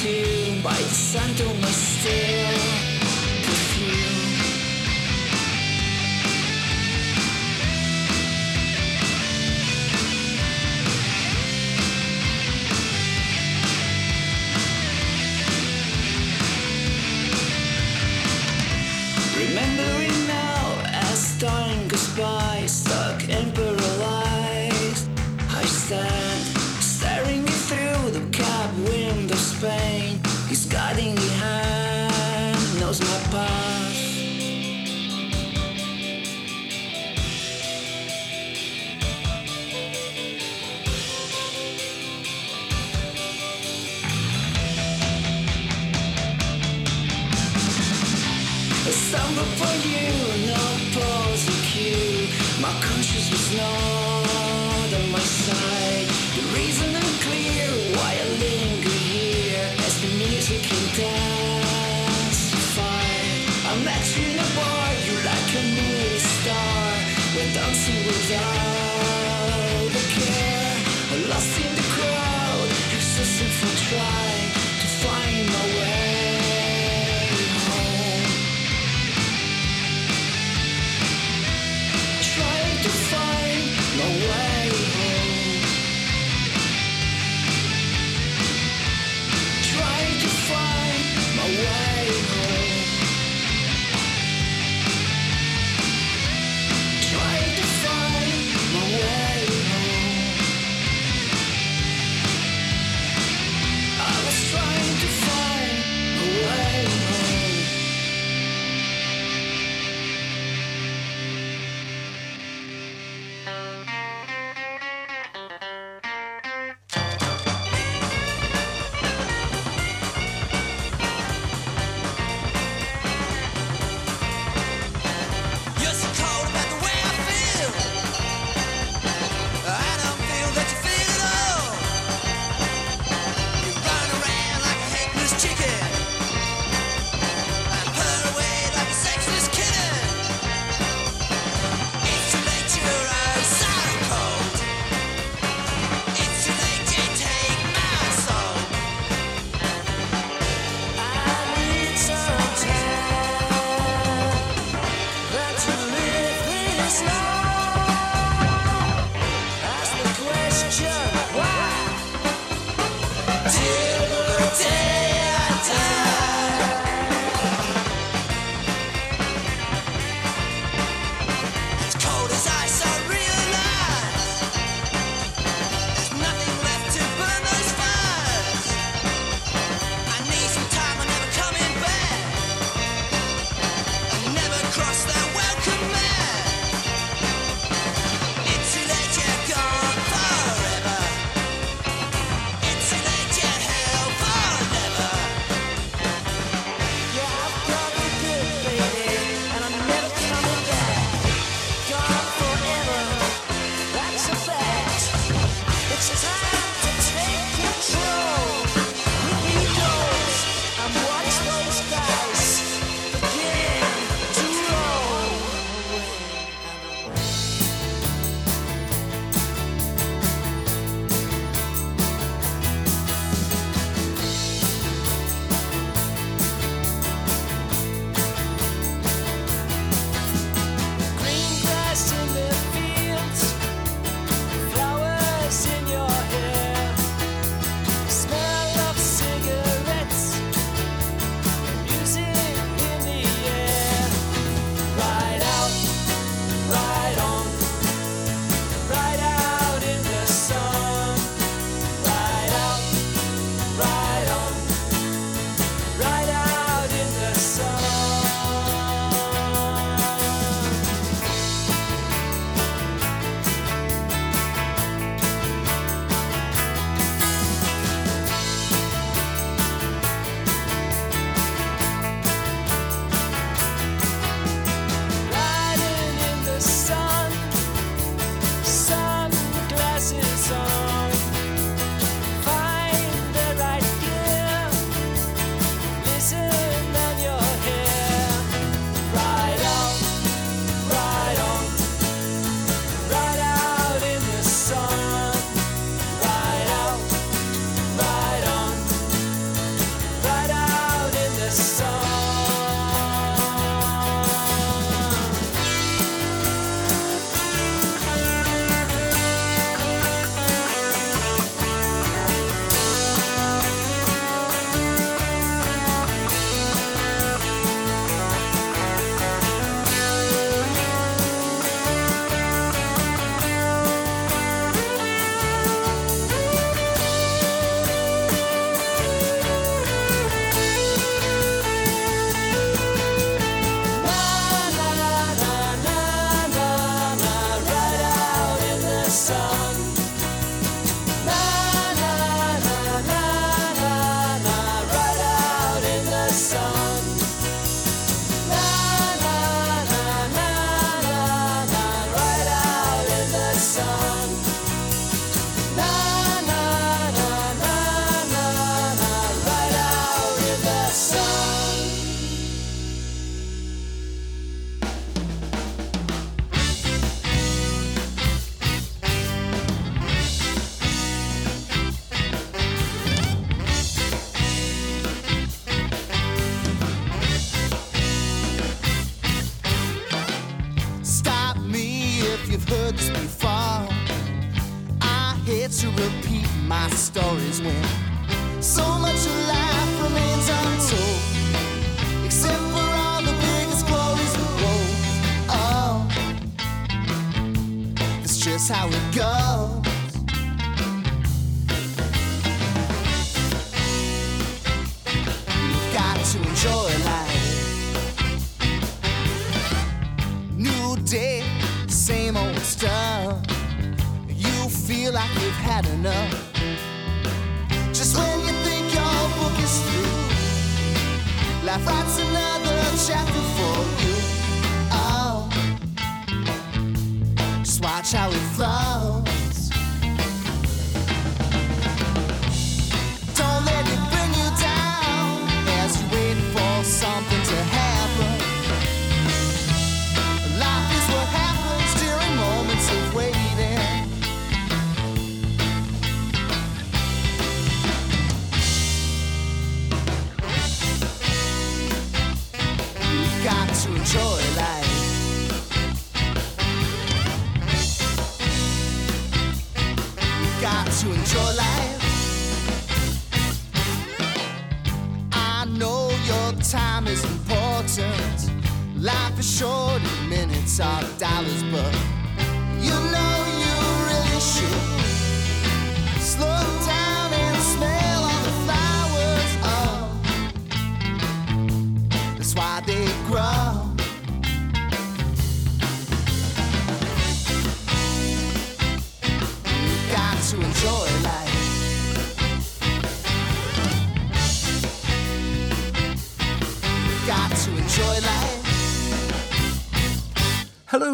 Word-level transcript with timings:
thought 0.00 0.08
I 0.08 0.16
was 0.16 0.46
doomed 0.46 0.62
by 0.62 0.70
the 0.70 0.82
scent 0.82 1.40
of 1.40 1.60
my 1.60 1.68
steel 1.68 2.49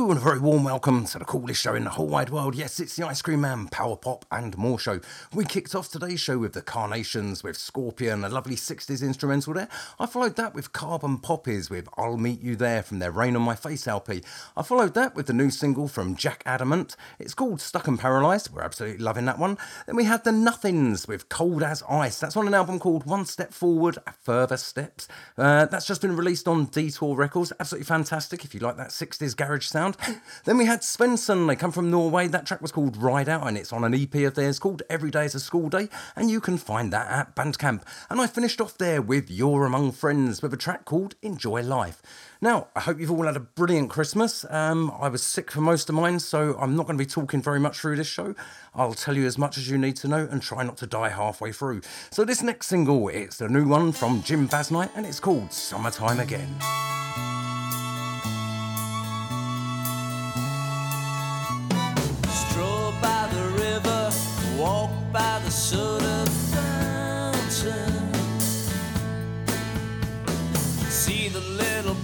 And 0.07 0.19
a 0.19 0.21
very 0.21 0.39
warm 0.39 0.63
welcome 0.63 1.05
to 1.07 1.19
the 1.19 1.25
coolest 1.25 1.61
show 1.61 1.75
in 1.75 1.83
the 1.83 1.91
whole 1.91 2.07
wide 2.07 2.31
world. 2.31 2.55
Yes, 2.55 2.79
it's 2.79 2.95
the 2.95 3.05
Ice 3.05 3.21
Cream 3.21 3.41
Man, 3.41 3.67
Power 3.67 3.97
Pop 3.97 4.25
and 4.31 4.57
More 4.57 4.79
Show. 4.79 5.01
We 5.35 5.45
kicked 5.45 5.75
off 5.75 5.89
today's 5.89 6.21
show 6.21 6.39
with 6.39 6.53
the 6.53 6.63
Carnations, 6.63 7.43
with 7.43 7.57
Scorpion, 7.57 8.23
a 8.23 8.29
lovely 8.29 8.55
60s 8.55 9.03
instrumental 9.03 9.55
there. 9.55 9.69
I 9.99 10.07
followed 10.07 10.37
that 10.37 10.55
with 10.55 10.73
Carbon 10.73 11.19
Poppies 11.19 11.71
with 11.71 11.89
I'll 11.99 12.17
Meet 12.17 12.41
You 12.41 12.55
There 12.55 12.85
from 12.85 13.01
their 13.01 13.11
Rain 13.11 13.35
on 13.35 13.43
My 13.43 13.57
Face 13.57 13.89
LP. 13.89 14.23
I 14.57 14.63
followed 14.63 14.95
that 14.95 15.17
with 15.17 15.27
the 15.27 15.33
new 15.33 15.51
single 15.51 15.89
from 15.89 16.15
Jack 16.15 16.45
Adamant. 16.47 16.95
It's 17.19 17.35
called 17.35 17.61
Stuck 17.61 17.89
and 17.89 17.99
Paralysed. 17.99 18.53
We're 18.53 18.63
absolutely 18.63 19.03
loving 19.05 19.25
that 19.25 19.41
one. 19.41 19.59
Then 19.87 19.97
we 19.97 20.05
had 20.05 20.23
the 20.23 20.31
Nuthins 20.31 21.09
with 21.09 21.29
Cold 21.29 21.65
as 21.65 21.83
Ice. 21.91 22.21
That's 22.21 22.37
on 22.37 22.47
an 22.47 22.55
album 22.55 22.79
called 22.79 23.07
One 23.07 23.25
Step 23.25 23.53
Forward, 23.53 23.99
Further 24.21 24.57
Steps. 24.57 25.09
Uh, 25.37 25.67
that's 25.67 25.87
just 25.87 26.01
been 26.01 26.17
released 26.17 26.47
on 26.47 26.67
Detour 26.67 27.17
Records. 27.17 27.53
Absolutely 27.59 27.87
fantastic 27.87 28.45
if 28.45 28.55
you 28.55 28.61
like 28.61 28.77
that 28.77 28.91
60s 28.91 29.37
garage 29.37 29.67
sound. 29.67 29.96
Then 30.45 30.59
we 30.59 30.67
had 30.67 30.81
Svenssen. 30.81 31.47
They 31.47 31.57
come 31.57 31.73
from 31.73 31.91
Norway. 31.91 32.29
That 32.29 32.47
track 32.47 32.63
was 32.63 32.73
called 32.73 32.97
Ride 32.97 33.29
Out 33.29 33.47
and 33.47 33.57
it's 33.57 33.73
on 33.73 33.85
an 33.85 33.95
EP 33.95 34.15
of 34.27 34.35
theirs 34.35 34.59
called 34.59 34.83
Every 34.89 35.11
Day 35.11 35.25
is 35.25 35.35
a 35.35 35.41
School 35.41 35.69
Day. 35.69 35.89
And 36.15 36.31
you 36.31 36.41
can 36.41 36.59
find 36.59 36.93
that 36.93 37.11
at 37.11 37.35
Bandcamp. 37.35 37.83
And 38.11 38.21
I 38.21 38.27
finished 38.27 38.61
off 38.61 38.79
there 38.79 39.03
with 39.03 39.31
You're 39.31 39.65
Among 39.65 39.93
Friends 39.93 40.43
with 40.43 40.53
a 40.55 40.57
track 40.57 40.85
called 40.85 41.15
Enjoy 41.23 41.63
Life. 41.63 42.03
Now, 42.41 42.69
I 42.77 42.81
hope 42.81 43.01
you've 43.01 43.11
all 43.11 43.25
had 43.25 43.37
a 43.37 43.41
brilliant 43.41 43.91
Christmas. 43.91 44.45
Um, 44.51 44.93
I 45.01 45.09
was 45.09 45.23
sick 45.23 45.51
for 45.51 45.63
most 45.63 45.89
of 45.89 45.95
mine, 45.95 46.21
so 46.21 46.57
I'm 46.61 46.77
not 46.77 46.87
going 46.87 46.99
to 46.99 47.03
be 47.03 47.09
talking 47.09 47.41
very 47.41 47.59
much 47.59 47.81
through 47.81 47.97
this 47.97 48.07
show. 48.07 48.35
I'll 48.75 48.95
tell 48.95 49.17
you 49.17 49.27
as 49.27 49.39
much 49.39 49.57
as 49.57 49.71
you 49.71 49.79
need 49.79 49.97
to 49.97 50.09
know 50.09 50.29
and 50.31 50.43
try 50.43 50.63
not 50.63 50.77
to 50.79 50.87
die 50.87 51.09
halfway 51.09 51.53
through. 51.53 51.81
So 52.11 52.25
this 52.25 52.43
next 52.43 52.67
single, 52.67 53.09
it's 53.09 53.39
the 53.39 53.49
new 53.49 53.67
one 53.67 53.93
from 53.93 54.23
Jim 54.23 54.47
Basnight 54.47 54.91
and 54.95 55.07
it's 55.07 55.21
called 55.21 55.53
Summertime 55.53 56.21
Again. 56.21 57.06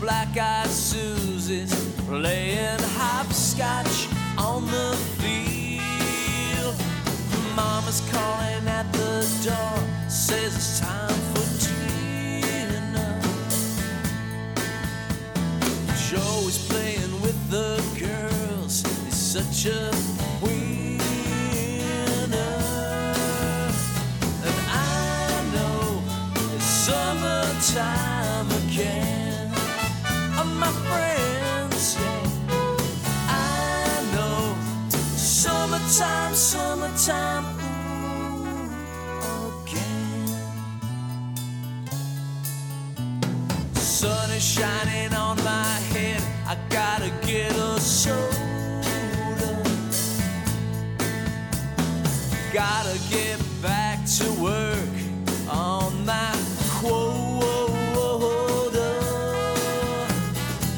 Little 0.03 0.09
black-eyed 0.09 0.69
Susies 0.69 1.73
playing 2.07 2.79
hopscotch 2.97 4.09
on 4.39 4.67
the 4.67 4.97
field. 5.19 6.75
Mama's 7.55 8.01
calling 8.11 8.67
at 8.69 8.91
the 8.93 9.27
door, 9.45 10.09
says 10.09 10.55
it's 10.55 10.81
time 10.81 11.19
for 11.33 11.47
dinner. 12.51 13.21
Joe 16.09 16.49
is 16.49 16.59
playing 16.69 17.21
with 17.21 17.51
the 17.51 17.81
girls. 17.99 18.83
He's 19.05 19.15
such 19.15 19.67
a 19.67 20.12
summertime, 35.93 36.35
summertime. 36.35 37.45
Ooh, 38.41 38.73
again. 39.63 40.27
Sun 43.75 44.31
is 44.31 44.43
shining 44.43 45.13
on 45.15 45.37
my 45.45 45.79
head. 45.93 46.23
I 46.47 46.57
gotta 46.71 47.11
get 47.27 47.53
a 47.53 47.79
soda. 47.79 48.39
Gotta 52.55 52.99
get 53.11 53.39
back 53.61 53.99
to 54.19 54.33
work 54.41 54.95
on 55.51 56.07
my 56.07 56.35
quota. 56.71 58.01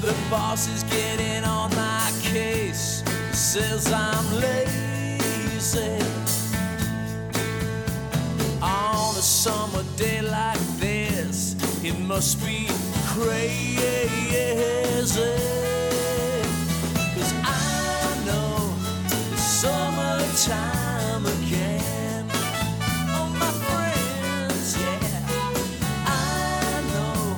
The 0.01 0.15
boss 0.29 0.67
is 0.69 0.83
getting 0.85 1.45
on 1.45 1.71
my 1.77 2.13
case. 2.21 3.05
Says 3.33 3.93
I'm 3.93 4.41
lazy. 4.41 4.64
Summer 9.45 9.85
day 9.99 10.23
like 10.23 10.59
this, 10.79 11.55
it 11.85 11.99
must 11.99 12.43
be 12.47 12.67
crazy. 13.09 13.85
Cause 17.15 17.35
I 17.43 18.23
know 18.25 18.73
it's 19.35 19.43
summertime 19.43 21.27
again. 21.27 22.25
Oh, 23.17 23.29
my 23.39 23.53
friends, 23.67 24.81
yeah. 24.81 25.21
I 26.07 26.81
know 26.95 27.37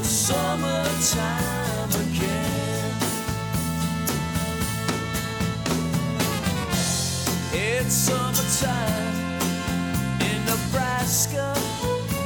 it's 0.00 0.08
summertime 0.08 1.90
again. 2.02 2.96
It's 7.52 7.94
summertime 7.94 9.23
Nebraska, 11.14 11.54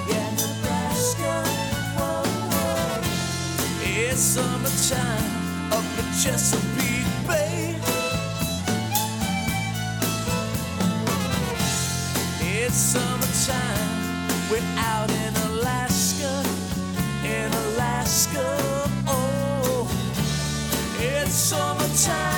yeah, 0.08 0.30
Nebraska, 0.30 1.44
whoa, 1.94 2.22
whoa. 2.48 3.02
It's 3.84 4.18
summertime 4.18 5.30
up 5.70 5.84
the 5.96 6.04
Chesapeake 6.18 7.04
Bay. 7.26 7.76
It's 12.40 12.76
summertime, 12.76 14.50
we're 14.50 14.64
out 14.78 15.10
in 15.10 15.36
Alaska, 15.50 16.42
in 17.24 17.52
Alaska, 17.52 18.56
oh. 19.06 19.86
It's 20.98 21.34
summertime. 21.34 22.37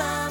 Wonder? 0.00 0.29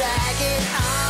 drag 0.00 0.40
it 0.40 0.64
on. 0.80 1.09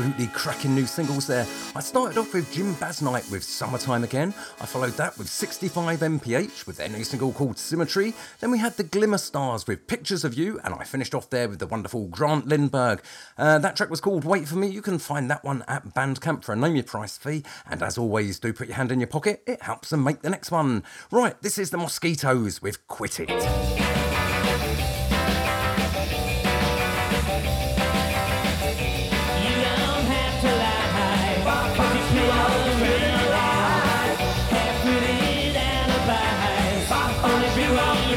Absolutely 0.00 0.28
cracking 0.28 0.74
new 0.74 0.86
singles 0.86 1.26
there. 1.26 1.46
I 1.76 1.80
started 1.80 2.16
off 2.16 2.32
with 2.32 2.50
Jim 2.50 2.72
Basnight 2.76 3.30
with 3.30 3.44
Summertime 3.44 4.02
Again. 4.02 4.32
I 4.58 4.64
followed 4.64 4.94
that 4.94 5.18
with 5.18 5.28
65 5.28 5.98
MPH 5.98 6.66
with 6.66 6.78
their 6.78 6.88
new 6.88 7.04
single 7.04 7.34
called 7.34 7.58
Symmetry. 7.58 8.14
Then 8.38 8.50
we 8.50 8.56
had 8.56 8.78
the 8.78 8.82
Glimmer 8.82 9.18
Stars 9.18 9.66
with 9.66 9.86
Pictures 9.86 10.24
of 10.24 10.32
You, 10.32 10.58
and 10.64 10.72
I 10.72 10.84
finished 10.84 11.14
off 11.14 11.28
there 11.28 11.50
with 11.50 11.58
the 11.58 11.66
wonderful 11.66 12.06
Grant 12.06 12.48
Lindberg. 12.48 13.00
Uh, 13.36 13.58
that 13.58 13.76
track 13.76 13.90
was 13.90 14.00
called 14.00 14.24
Wait 14.24 14.48
for 14.48 14.56
Me. 14.56 14.68
You 14.68 14.80
can 14.80 14.98
find 14.98 15.30
that 15.30 15.44
one 15.44 15.64
at 15.68 15.92
Bandcamp 15.92 16.44
for 16.44 16.54
a 16.54 16.56
name 16.56 16.76
your 16.76 16.84
price 16.84 17.18
fee. 17.18 17.44
And 17.68 17.82
as 17.82 17.98
always, 17.98 18.38
do 18.38 18.54
put 18.54 18.68
your 18.68 18.76
hand 18.76 18.90
in 18.90 19.00
your 19.00 19.06
pocket, 19.06 19.42
it 19.46 19.60
helps 19.60 19.90
them 19.90 20.02
make 20.02 20.22
the 20.22 20.30
next 20.30 20.50
one. 20.50 20.82
Right, 21.10 21.38
this 21.42 21.58
is 21.58 21.68
the 21.68 21.76
Mosquitos 21.76 22.62
with 22.62 22.88
Quit 22.88 23.20
It. 23.20 23.89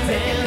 dance. 0.07 0.42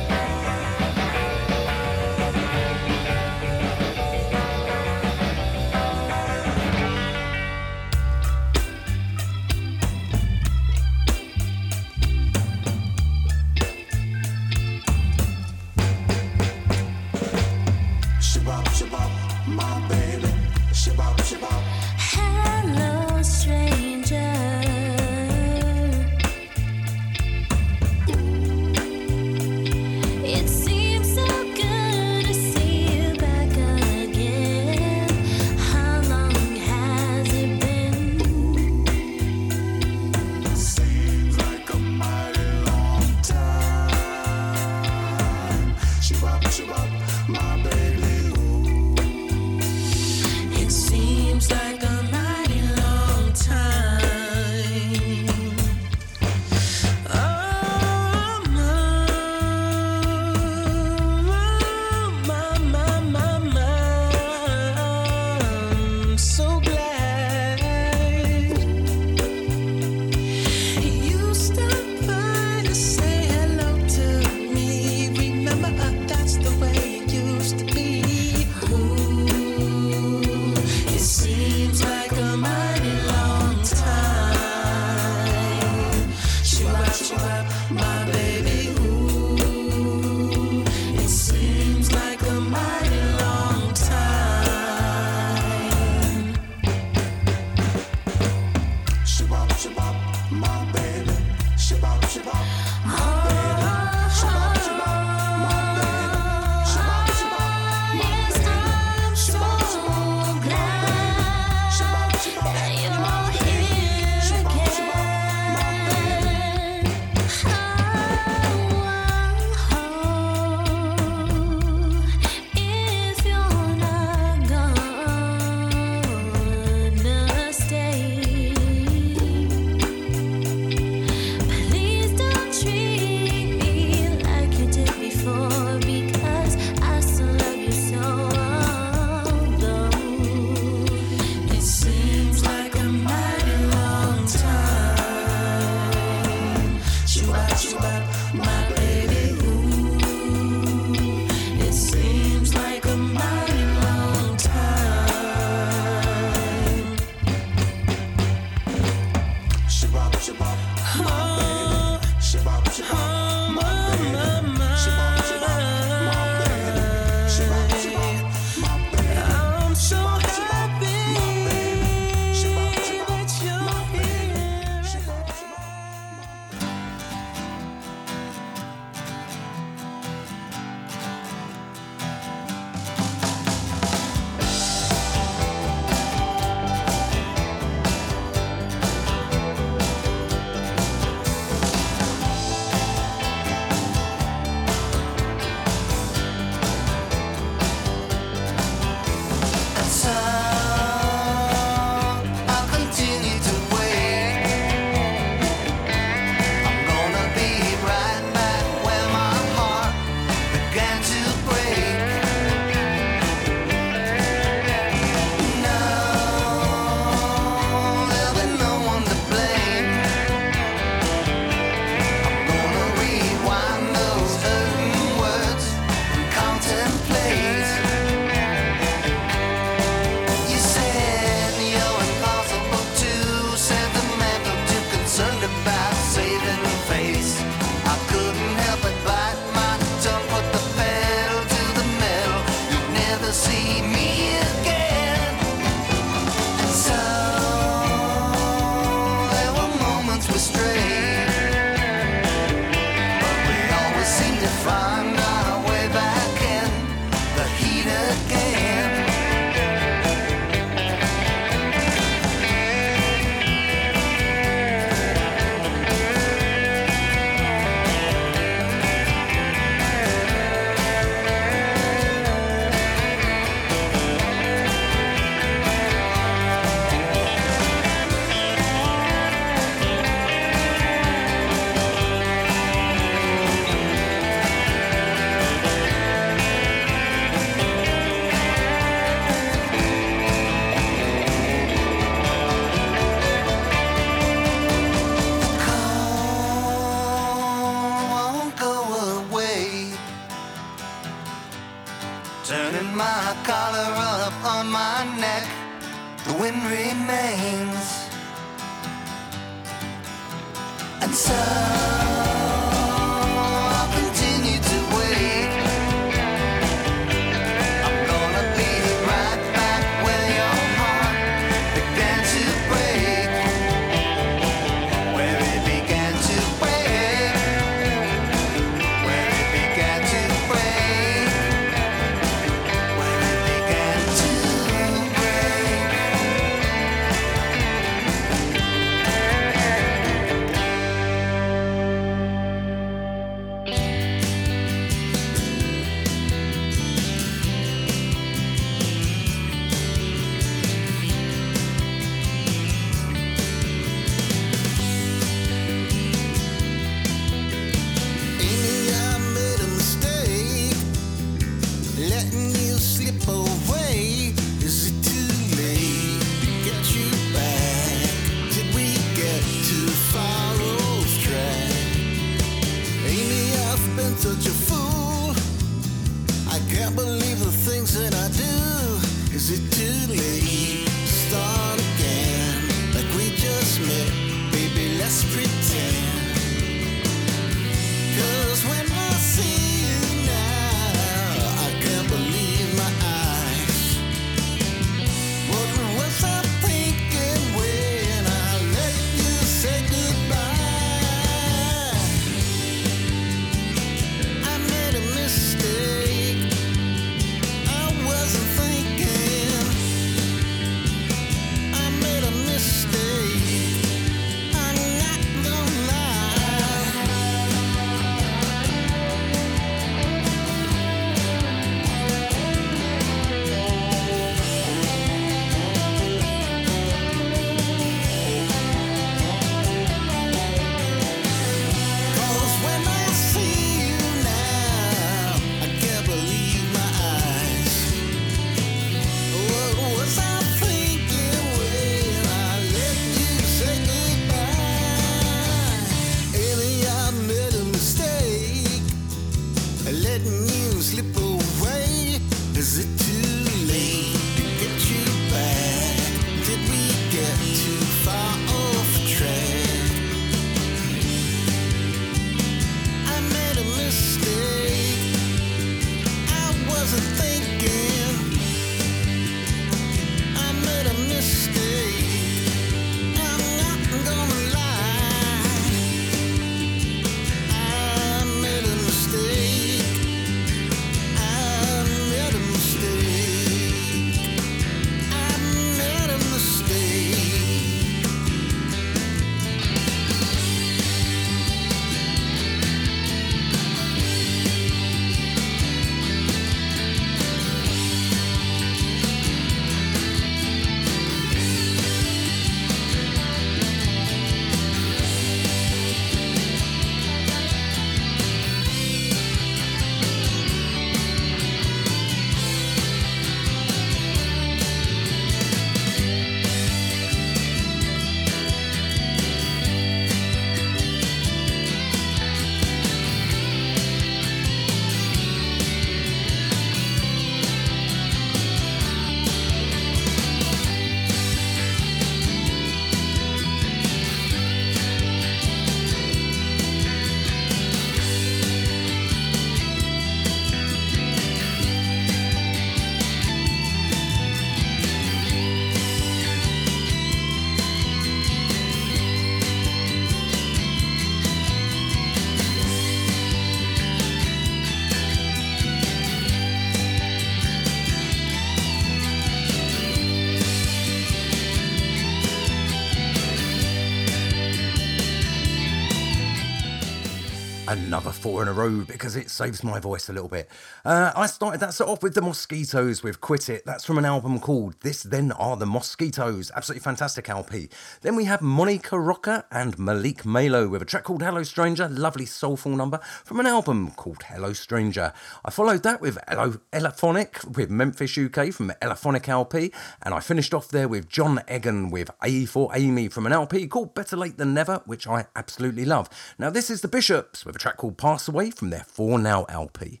Another 567.86 568.12
four 568.18 568.42
in 568.42 568.48
a 568.48 568.52
row 568.52 568.80
because 568.80 569.14
it 569.14 569.30
saves 569.30 569.62
my 569.62 569.78
voice 569.78 570.08
a 570.08 570.12
little 570.12 570.28
bit. 570.28 570.48
Uh, 570.84 571.12
I 571.14 571.26
started 571.26 571.60
that 571.60 571.72
set 571.72 571.86
off 571.86 572.02
with 572.02 572.14
the 572.14 572.20
Mosquitos 572.20 573.04
with 573.04 573.20
Quit 573.20 573.48
It. 573.48 573.64
That's 573.64 573.84
from 573.84 573.96
an 573.96 574.04
album 574.04 574.40
called 574.40 574.74
This 574.80 575.04
Then 575.04 575.30
Are 575.32 575.56
the 575.56 575.66
Mosquitos. 575.66 576.50
Absolutely 576.54 576.82
fantastic 576.82 577.28
LP. 577.28 577.68
Then 578.02 578.16
we 578.16 578.24
have 578.24 578.42
Monica 578.42 578.98
Rocha 578.98 579.44
and 579.52 579.78
Malik 579.78 580.26
Malo 580.26 580.66
with 580.66 580.82
a 580.82 580.84
track 580.84 581.04
called 581.04 581.22
Hello 581.22 581.44
Stranger. 581.44 581.88
Lovely 581.88 582.26
soulful 582.26 582.74
number 582.74 582.98
from 583.24 583.38
an 583.38 583.46
album 583.46 583.92
called 583.92 584.24
Hello 584.24 584.52
Stranger. 584.52 585.12
I 585.44 585.50
followed 585.52 585.84
that 585.84 586.00
with 586.00 586.18
Hello 586.26 586.54
Elephonic 586.72 587.38
with 587.56 587.70
Memphis 587.70 588.18
UK 588.18 588.52
from 588.52 588.72
Elephonic 588.82 589.28
LP. 589.28 589.72
And 590.02 590.12
I 590.12 590.18
finished 590.18 590.52
off 590.52 590.68
there 590.68 590.88
with 590.88 591.08
John 591.08 591.40
Egan 591.48 591.90
with 591.90 592.10
A 592.24 592.46
for 592.46 592.70
Aimee 592.74 593.08
from 593.08 593.26
an 593.26 593.32
LP 593.32 593.68
called 593.68 593.94
Better 593.94 594.16
Late 594.16 594.38
Than 594.38 594.54
Never, 594.54 594.82
which 594.86 595.06
I 595.06 595.26
absolutely 595.36 595.84
love. 595.84 596.08
Now, 596.36 596.50
this 596.50 596.68
is 596.68 596.80
the 596.80 596.88
Bishops 596.88 597.46
with 597.46 597.54
a 597.54 597.60
track 597.60 597.76
called 597.76 597.96
Pass 598.08 598.26
Away 598.26 598.50
from 598.50 598.70
their 598.70 598.86
For 598.88 599.18
Now 599.18 599.44
LP. 599.50 600.00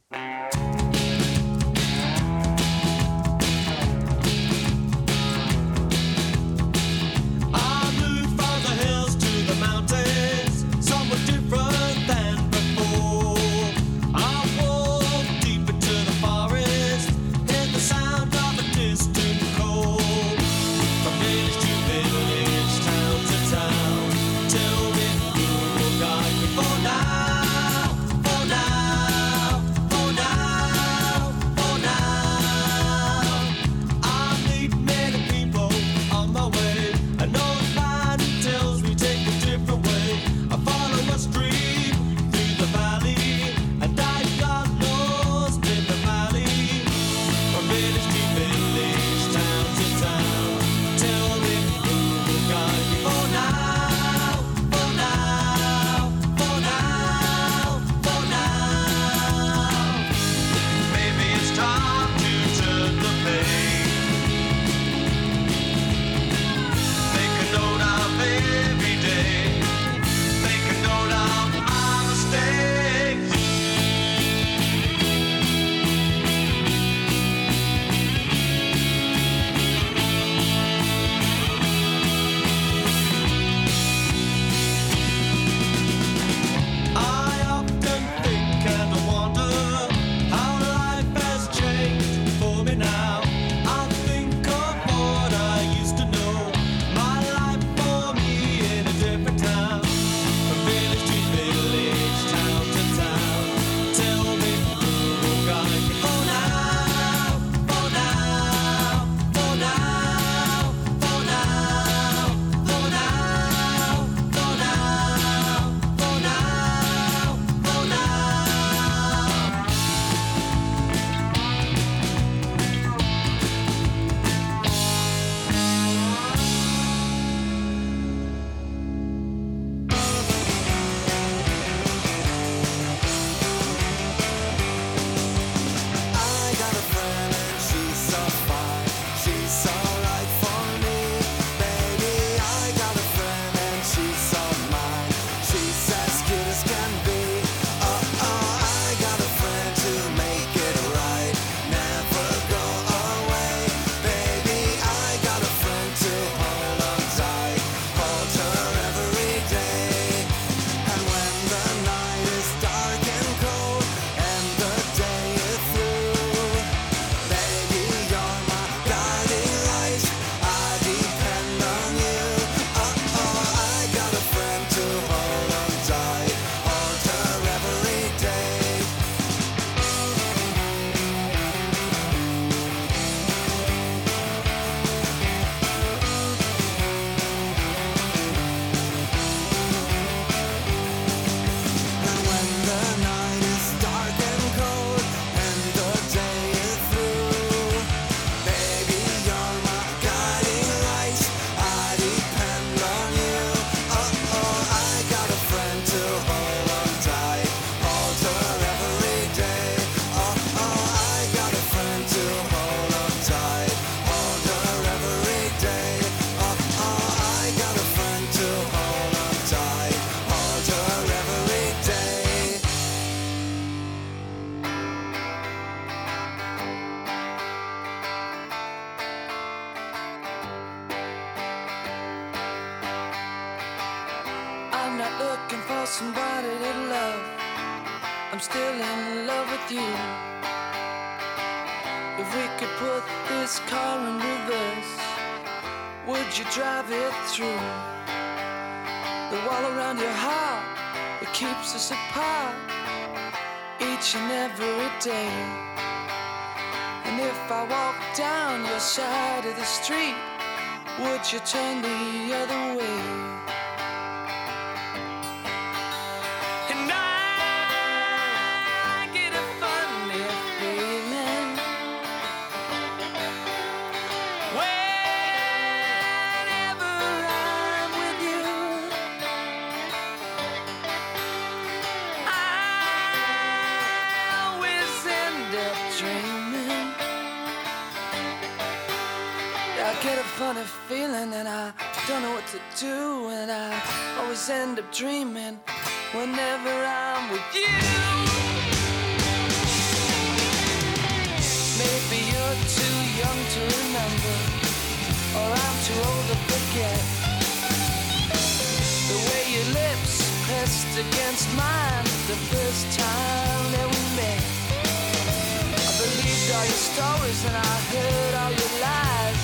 all 316.58 316.64
your 316.64 316.82
stories 316.92 317.44
and 317.44 317.56
I 317.56 317.74
heard 317.92 318.34
all 318.34 318.50
your 318.50 318.74
lies 318.82 319.42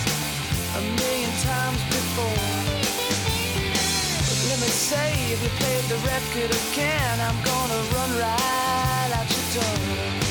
a 0.78 0.82
million 0.98 1.32
times 1.46 1.82
before. 1.94 2.42
But 4.26 4.38
let 4.48 4.58
me 4.58 4.66
say, 4.66 5.12
if 5.32 5.40
you 5.44 5.50
played 5.60 5.84
the 5.92 5.98
record 6.10 6.50
again, 6.50 7.16
I'm 7.20 7.38
gonna 7.44 7.80
run 7.94 8.10
right 8.18 9.10
out 9.14 9.28
your 9.30 9.62
door. 9.62 10.23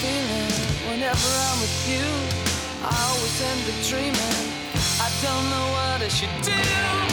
feeling 0.00 0.50
whenever 0.90 1.30
I'm 1.46 1.58
with 1.60 1.78
you. 1.90 2.06
I 2.86 2.94
always 3.10 3.36
end 3.50 3.64
up 3.72 3.78
dreaming. 3.90 4.38
I 5.06 5.08
don't 5.24 5.46
know 5.52 5.66
what 5.76 6.02
I 6.02 6.08
should 6.08 6.36
do. 6.42 7.08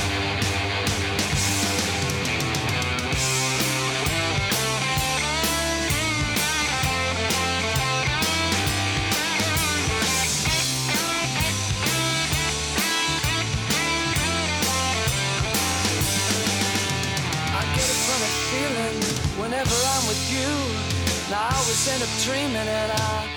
whenever 19.37 19.75
I'm 19.93 20.07
with 20.07 20.31
you. 20.31 20.74
I 21.33 21.49
was 21.65 21.87
in 21.87 22.01
a 22.01 22.09
dreaming 22.23 22.55
and 22.55 22.91
I 22.91 23.27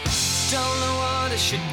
don't 0.50 0.80
know 0.80 0.94
what 0.98 1.32
I 1.32 1.36
should 1.36 1.67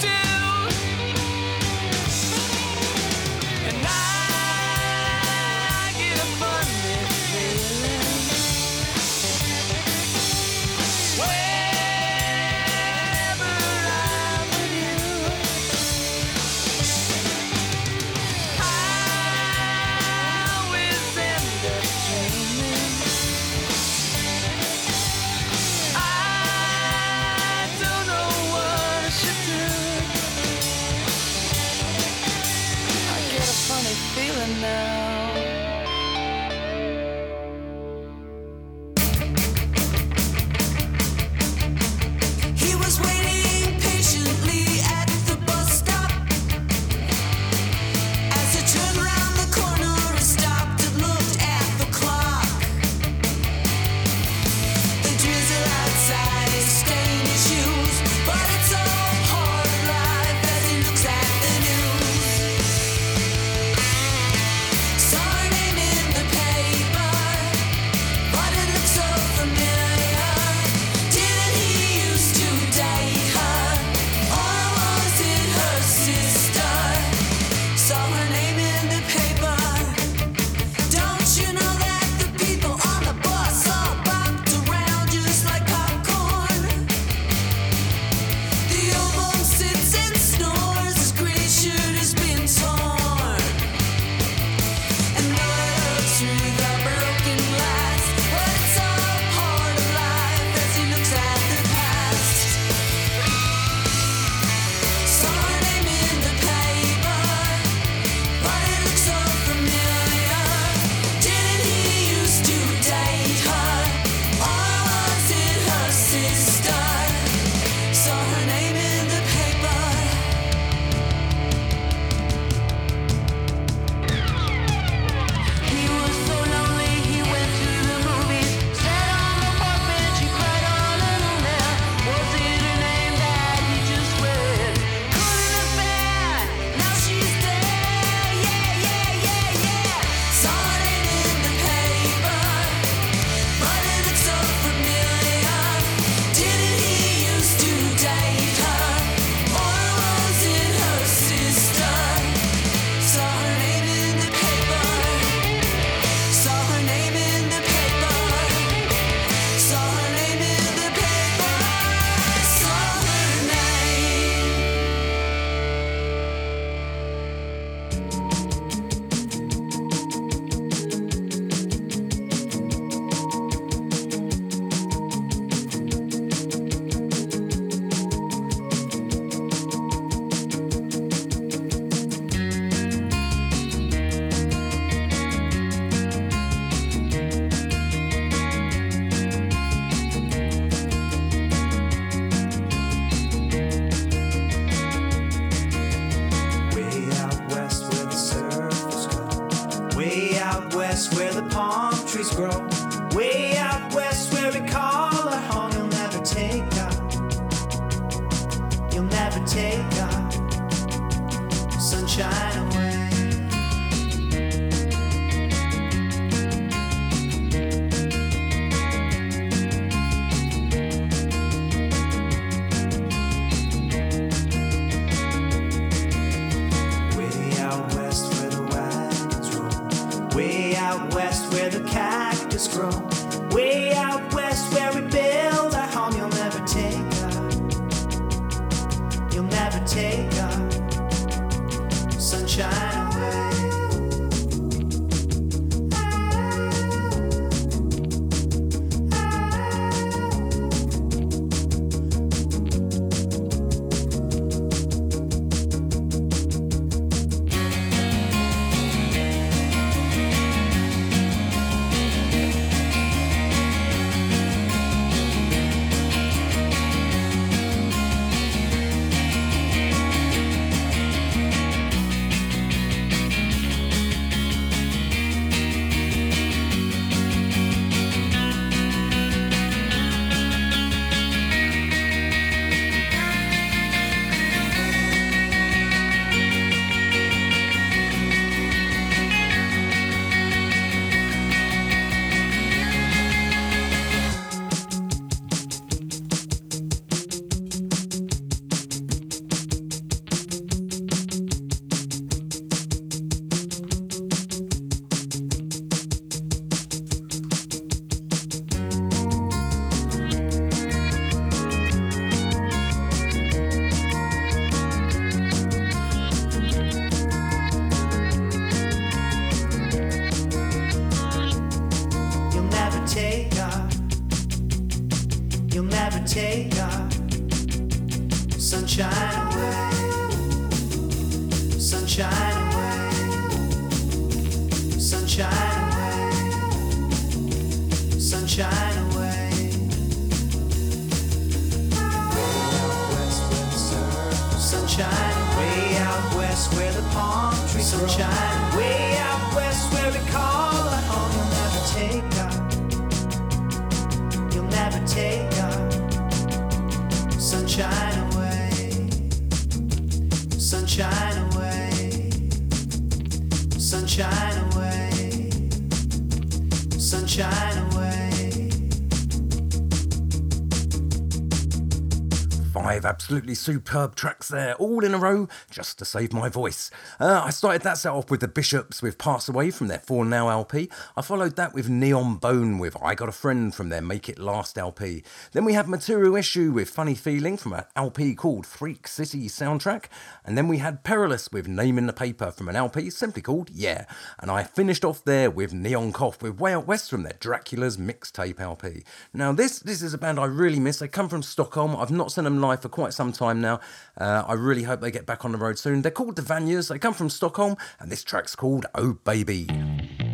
Five 373.36 373.45
absolutely 373.56 373.80
superb 373.80 374.16
tracks 374.16 374.49
there, 374.49 374.76
all 374.76 375.03
in 375.03 375.14
a 375.14 375.18
row, 375.18 375.47
just 375.70 375.97
to 375.99 376.06
save 376.06 376.34
my 376.34 376.49
voice. 376.49 376.91
Uh, 377.20 377.41
I 377.45 377.49
started 377.51 377.82
that 377.84 377.97
set 377.97 378.12
off 378.12 378.30
with 378.30 378.41
the 378.41 378.47
Bishops 378.47 379.01
with 379.01 379.18
Pass 379.18 379.47
Away 379.47 379.72
from 379.72 379.88
their 379.88 379.99
For 379.99 380.26
Now 380.26 380.49
LP. 380.49 380.89
I 381.16 381.22
followed 381.22 381.56
that 381.56 381.74
with 381.74 381.89
Neon 381.89 382.36
Bone 382.36 382.80
with 382.80 382.97
I 383.01 383.16
Got 383.16 383.30
a 383.30 383.32
Friend 383.32 383.74
from 383.74 383.89
their 383.89 384.01
Make 384.01 384.28
It 384.30 384.39
Last 384.39 384.78
LP. 384.78 385.24
Then 385.53 385.64
we 385.64 385.74
had 385.74 385.88
Material 385.88 386.36
Issue 386.36 386.72
with 386.72 386.89
Funny 386.89 387.16
Feeling 387.16 387.58
from 387.58 387.74
an 387.74 387.86
LP 387.95 388.36
called 388.36 388.66
Freak 388.66 389.08
City 389.08 389.47
Soundtrack. 389.47 390.06
And 390.43 390.58
then 390.58 390.68
we 390.68 390.80
had 390.80 391.03
Perilous 391.03 391.51
with 391.51 391.68
Name 391.68 391.97
in 391.97 392.08
the 392.08 392.14
Paper 392.14 392.51
from 392.51 392.68
an 392.68 392.76
LP 392.76 393.10
simply 393.10 393.41
called 393.41 393.70
Yeah. 393.70 394.06
And 394.39 394.51
I 394.51 394.64
finished 394.64 395.06
off 395.06 395.24
there 395.24 395.49
with 395.49 395.74
Neon 395.74 396.12
Cough 396.12 396.41
with 396.41 396.60
Way 396.60 396.74
Out 396.74 396.88
West 396.88 397.10
from 397.10 397.24
their 397.24 397.38
Dracula's 397.39 397.97
mixtape 397.97 398.60
LP. 398.60 399.03
Now, 399.34 399.53
this 399.53 399.80
this 399.80 400.01
is 400.01 400.14
a 400.14 400.18
band 400.18 400.39
I 400.39 400.45
really 400.45 400.80
miss. 400.80 400.99
They 400.99 401.08
come 401.08 401.30
from 401.30 401.43
Stockholm. 401.43 401.95
I've 401.95 402.12
not 402.12 402.32
seen 402.32 402.43
them 402.43 402.60
live 402.60 402.82
for 402.82 402.89
quite 402.89 403.14
some 403.14 403.32
time 403.32 403.45
now. 403.54 403.80
Uh, 404.18 404.43
I 404.48 404.54
really 404.54 404.84
hope 404.84 405.02
they 405.02 405.12
get 405.12 405.26
back 405.26 405.46
on 405.46 405.52
the 405.52 405.58
road 405.58 405.78
soon. 405.78 406.02
They're 406.02 406.12
called 406.12 406.36
the 406.36 406.41
Vanjas. 406.41 406.89
They 406.89 407.00
come 407.00 407.14
from 407.14 407.30
Stockholm, 407.30 407.78
and 408.00 408.12
this 408.12 408.24
track's 408.24 408.56
called 408.56 408.86
Oh 408.96 409.14
Baby. 409.24 410.25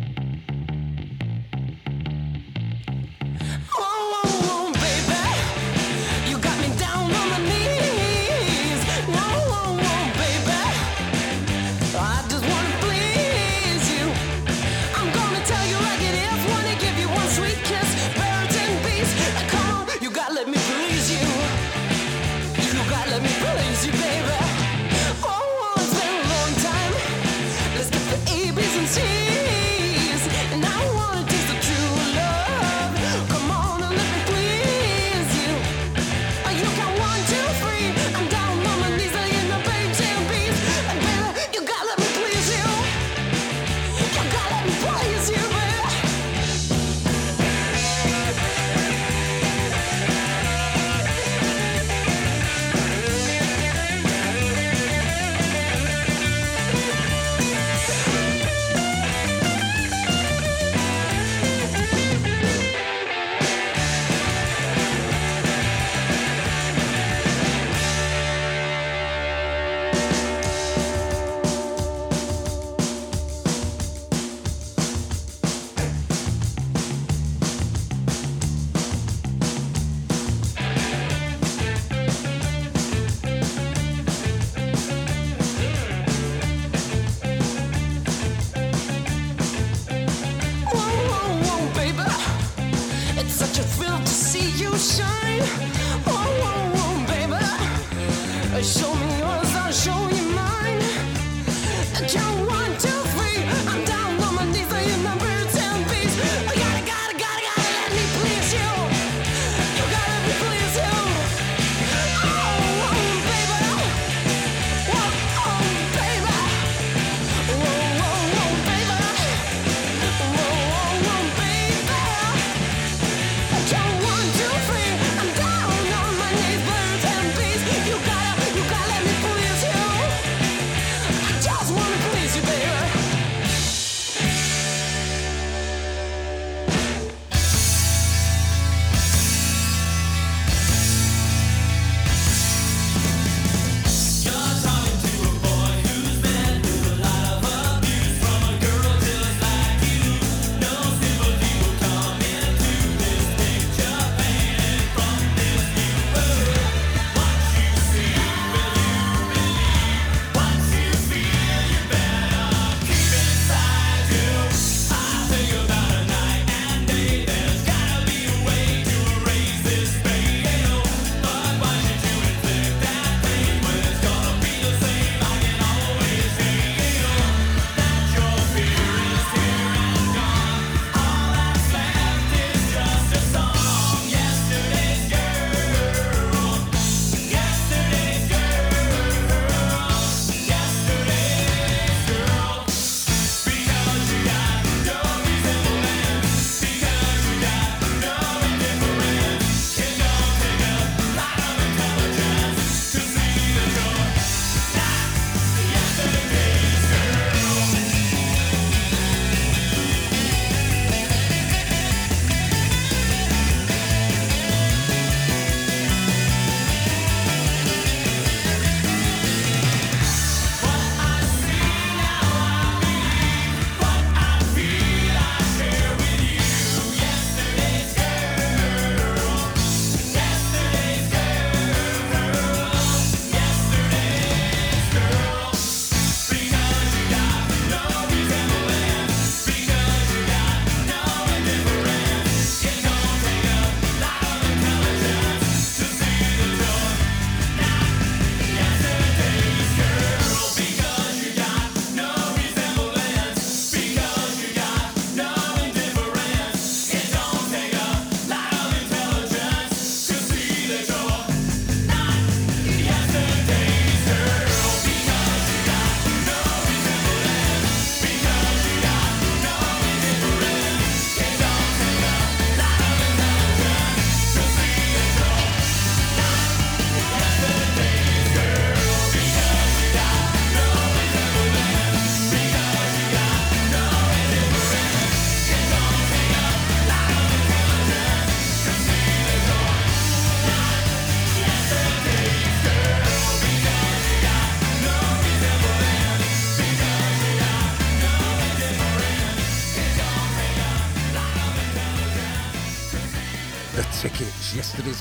so 98.62 98.91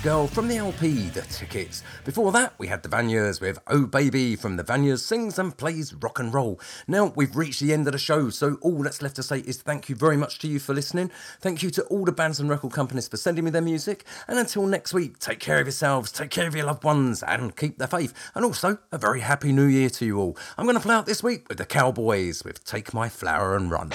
Girl 0.04 0.26
from 0.26 0.48
the 0.48 0.58
LP 0.58 1.10
The 1.10 1.22
Tickets. 1.22 1.84
Before 2.06 2.32
that, 2.32 2.56
we 2.58 2.66
had 2.66 2.82
the 2.82 2.90
Vanjas 2.90 3.40
with 3.40 3.60
Oh 3.68 3.86
Baby 3.86 4.36
from 4.36 4.58
the 4.58 4.64
Vanjas 4.64 5.02
Sings 5.02 5.38
and 5.38 5.56
Plays 5.56 5.94
Rock 5.94 6.18
and 6.18 6.34
Roll. 6.34 6.60
Now, 6.88 7.14
we've 7.16 7.36
reached 7.36 7.60
the 7.60 7.72
end 7.72 7.86
of 7.88 7.94
the 7.94 8.00
show, 8.00 8.32
so 8.32 8.58
all 8.62 8.82
that's 8.82 9.04
left 9.04 9.18
to 9.18 9.24
say 9.24 9.42
is 9.42 9.62
thank 9.62 9.90
you 9.90 9.96
very 9.96 10.18
much 10.18 10.40
to 10.40 10.48
you 10.48 10.58
for 10.58 10.74
listening. 10.74 11.12
Thank 11.40 11.62
you 11.62 11.70
to 11.72 11.84
all 11.84 12.04
the 12.04 12.12
bands 12.12 12.40
and 12.40 12.50
record 12.50 12.74
companies 12.74 13.08
for 13.08 13.18
sending 13.18 13.46
me 13.46 13.52
their 13.52 13.62
music. 13.62 14.04
And 14.28 14.40
until 14.40 14.66
next 14.66 14.92
week, 14.92 15.20
take 15.20 15.40
care 15.40 15.60
of 15.60 15.68
yourselves, 15.68 16.12
take 16.12 16.32
care 16.32 16.48
of 16.48 16.56
your 16.56 16.66
loved 16.66 16.84
ones, 16.84 17.22
and 17.22 17.56
keep 17.56 17.78
the 17.78 17.86
faith. 17.86 18.12
And 18.34 18.44
also, 18.44 18.80
a 18.92 18.98
very 18.98 19.20
happy 19.20 19.52
new 19.52 19.68
year 19.68 19.92
to 19.92 20.06
you 20.06 20.18
all. 20.18 20.36
I'm 20.58 20.66
going 20.66 20.78
to 20.78 20.82
play 20.82 20.96
out 20.96 21.06
this 21.06 21.22
week 21.22 21.48
with 21.48 21.60
the 21.60 21.66
Cowboys 21.66 22.44
with 22.44 22.64
Take 22.64 22.92
My 22.92 23.08
Flower 23.08 23.56
and 23.56 23.70
Run. 23.70 23.92